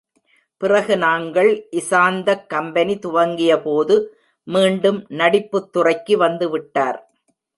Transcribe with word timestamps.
பிறகு 0.57 0.97
நாங்கள் 0.97 1.67
இசாந்தக் 1.71 2.47
கம்பெனி 2.47 2.95
துவக்கியபோது 2.95 4.05
மீண்டும் 4.47 5.05
நடிப்புத் 5.09 5.71
துறைக்கு 5.71 6.17
வந்து 6.17 6.49
விட்டார். 6.49 6.99